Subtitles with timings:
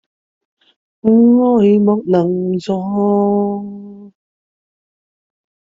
[1.01, 4.11] 愛莫能助